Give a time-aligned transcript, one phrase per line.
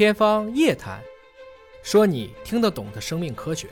[0.00, 0.98] 天方夜谭，
[1.82, 3.68] 说你听得懂的生命科学。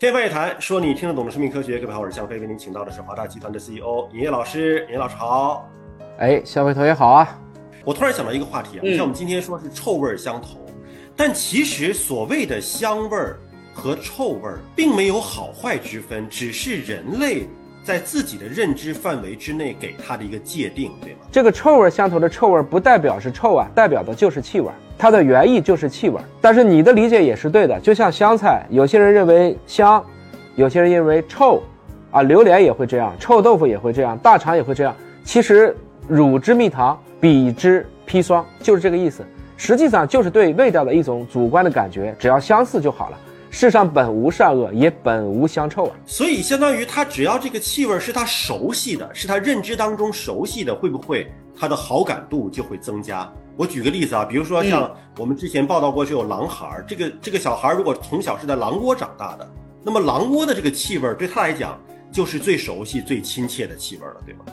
[0.00, 1.78] 天方夜谭，说你听得懂的生命科学。
[1.78, 4.84] 各位好，我是向飞，为您请到的是华大集团的 CEO 尹烨老师。
[4.86, 5.70] 尹烨老师好。
[6.18, 7.38] 哎，向飞同学好啊。
[7.84, 10.66] 我突然想到一个话题啊，你像我们今天说是臭味相投，
[11.14, 13.38] 但其实所谓的香味儿
[13.72, 17.46] 和臭味儿并没有好坏之分，只是人类
[17.88, 21.20] 在自己的认知范围之内给它的一个界定，对吗？
[21.32, 26.20] 这个臭味相投的臭味不代表是臭啊，代表的就是气味，它的原意就是气味。
[26.38, 30.04] 但是你的理解也是对的，就像香菜，有些人认为香，
[30.54, 31.62] 有些人认为臭，
[32.10, 34.94] 啊，榴莲也会这样，臭豆腐也会这样，大肠也会这样。
[35.24, 35.74] 其实
[36.06, 36.98] 乳之蜜糖。
[37.20, 39.24] 比之砒霜就是这个意思，
[39.56, 43.18] 实际上就是对味道的一种主观的感觉，只要相似就好了。
[43.50, 45.96] 世上本无善恶，也本无香臭啊。
[46.06, 53.30] 所以相当于他只要这个气味是他熟悉的，是他认知当中熟悉的，会不会他的好感度就会增加？
[53.56, 59.50] 我举个例子啊，比如说像我们之前报道过，就有狼孩儿，这个这个小孩如果从小是在狼窝长大的，
[59.82, 61.80] 那么狼窝的这个气味对他来讲
[62.12, 64.44] 就是最熟悉、最亲切的气味了，对吗？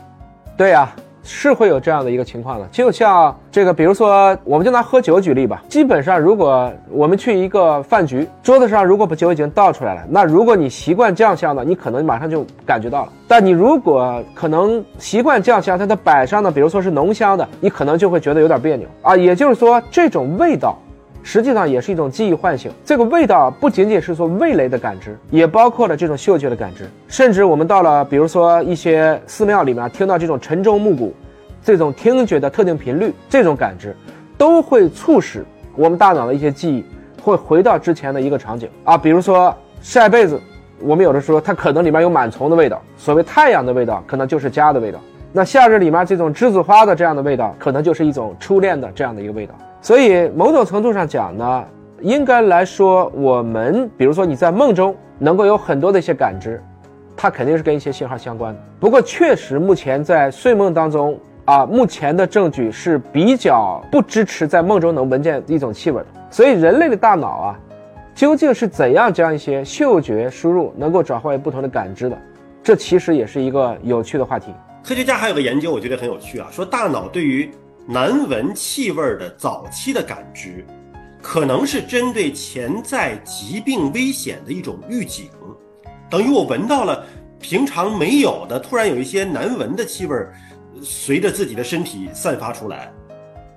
[0.58, 0.96] 对呀。
[1.26, 5.64] 是会有这样的一个情况的，就像这个，比如说，我们就拿喝酒举例吧。
[5.68, 19.18] 基本上，如果我们去一个饭局，桌子上如果把酒已经倒出来了，那如果你习惯酱香的，你可能马上就感觉到了；但你如果可能习惯酱香，它的摆上的，比如说是浓香的，你可能就会觉得有点别扭啊。
[19.18, 20.78] 也就是说，这种味道。
[21.26, 22.72] 实际上也是一种记忆唤醒。
[22.86, 26.88] 这个味道不仅仅是说味蕾的感知，也包括了这种嗅觉的感知。
[27.08, 31.16] 甚至我们到了，比如说一些寺庙里面，听到这种晨钟暮鼓，
[31.64, 33.96] 这种听觉的特定频率，这种感知，
[34.38, 35.44] 都会促使
[35.76, 36.86] 我们大脑的一些记忆
[37.24, 38.96] 会回到之前的一个场景啊。
[38.96, 40.40] 比如说晒被子，
[40.80, 45.00] 我们有的时候它可能里面有螨虫的味道，所谓太阳的味道，可能就是家的味道。
[45.34, 49.56] 那夏日里面这种栀子花的这样的味道，可能就是一种初恋的这样的一个味道。
[49.86, 51.64] 所以，某种程度上讲呢，
[52.02, 56.60] 应该来说，我们比如说你在梦中能够有很多的一些感知，
[57.16, 58.60] 它肯定是跟一些信号相关的。
[58.80, 66.08] 不过，确实目前在睡梦当中啊，目前的证据是比较不支持在梦中能闻见一种气味的。
[66.32, 67.60] 所以，人类的大脑啊，
[68.16, 72.18] 究竟是怎样将一些嗅觉输入能够转化为不同的感知的？
[72.64, 74.52] 这其实也是一个有趣的话题。
[74.84, 77.48] 科学家还有个研究，我觉得很有趣啊，说大脑对于。
[77.88, 80.66] 难闻气味的早期的感知，
[81.22, 85.30] 可能是针对潜在疾病危险的一种预警。
[86.10, 87.06] 等于我闻到了
[87.40, 90.16] 平常没有的，突然有一些难闻的气味，
[90.82, 92.92] 随着自己的身体散发出来，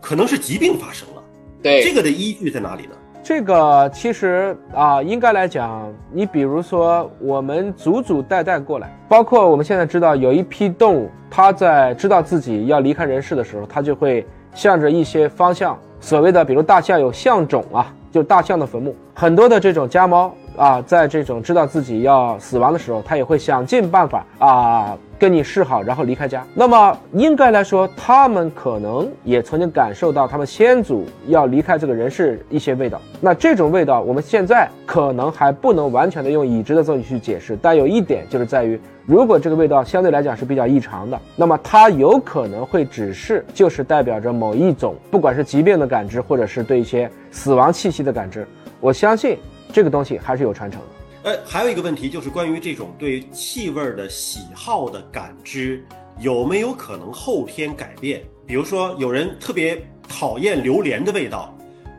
[0.03, 1.25] 可能是疾病发生了。
[1.63, 2.95] 对，这个的依据在哪里呢？
[3.29, 24.99] 这个其实啊，应该来讲，你比如说我们祖祖代代过来，包括我们现在知道有一批动物，它在知道自己要离开人世的时候，它就会向着一些方向，所谓的比如大象有象冢啊，就大象的坟墓，很多的这种家猫啊，在这种知道自己要死亡的时候，他也会想尽办法啊。
[25.19, 26.47] 跟你示好，然后离开家。
[26.55, 33.01] 那么应该来说，他们可能也曾经感受到他们先祖要离开这个人世一些味道。
[33.21, 37.59] 那这种味道，我们现在可能还不能完全的用已知的证据去解释。
[37.61, 48.47] 但有一点就是在于，如果这个味道相对来讲是比较异常的，那么它有可能会只是就是代表着某一种，不管是疾病的感知，或者是对一些死亡气息的感知。
[48.79, 49.37] 我相信
[49.73, 51.31] 这个东西还是有传承的。
[51.31, 55.85] 呃，还有一个问题就是关于这种对气味的喜好的感知，
[56.21, 58.23] 有没有可能后天改变？
[58.47, 61.53] 比如说，有人特别讨厌榴莲的味道，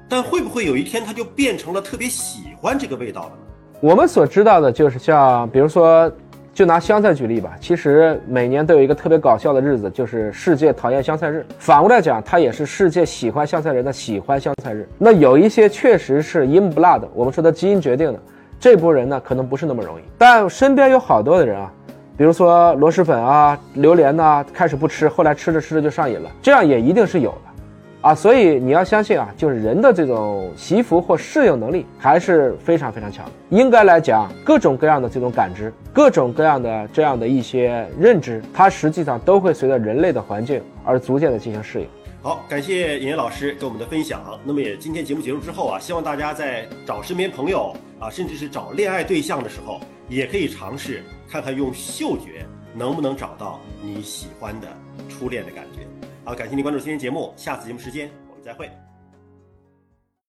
[0.07, 3.41] 但会不会有一天他就变成了特别喜欢这个味道了呢？
[3.81, 6.11] 我们所知道的就是像，比如说，
[6.53, 7.55] 就拿香菜举例吧。
[7.59, 11.45] 其实每年都有一个特别搞笑的日子，就是世界讨厌香菜日。
[11.57, 14.87] 反过来讲，它也是世界喜欢香菜人的喜欢香菜日。
[14.97, 18.19] 那有一些确实是 in blood，我们说的基因决定的。
[18.59, 21.71] 这波人呢，可能不是那么容易，但身边有好多的人啊，
[22.17, 27.48] 比如说螺蛳粉啊、榴莲呐，开始不吃，后来吃着吃着就上瘾了，这样也一定是有的，
[28.01, 33.29] 啊，所以你要相信啊，就是人的这种习服或适应能力还是非常非常强。
[33.49, 41.87] 应该来讲，各种各样的这种感知，各种各样的这样的一些认知，它实际上都会随着人类的环境而逐渐的进行适应。
[42.21, 44.39] 好，感谢尹老师给我们的分享。
[44.45, 54.67] 那么也今天节目结束之后啊，希望大家在找身边朋友啊，甚至是找恋爱对象的时候，也可以尝试看看用嗅觉能不能找到你喜欢的
[55.09, 55.81] 初恋的感觉。
[56.29, 58.69] 好，感谢您关注今天节目，下次节目时间我们再会。